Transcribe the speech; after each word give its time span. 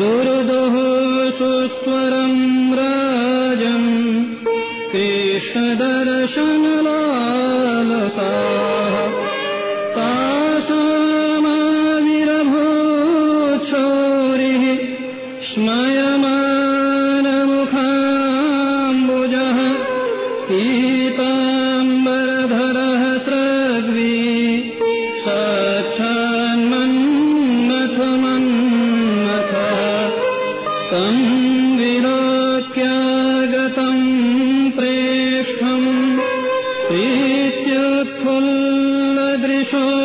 रुरुदुः 0.00 0.76
सुस्वरं 1.38 2.61
جاءتهم 38.02 38.44
مدرسون 39.14 40.01